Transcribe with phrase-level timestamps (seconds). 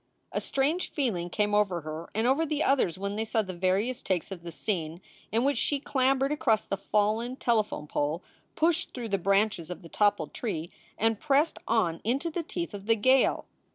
[0.31, 4.01] A strange feeling came over her and over the others when they saw the various
[4.01, 4.99] takes of the scene
[5.31, 8.23] in which she clam bered across the fallen telephone pole,
[8.55, 12.87] pushed through the branches of the toppled tree, and pressed on into the teeth of
[12.87, 13.45] the gale.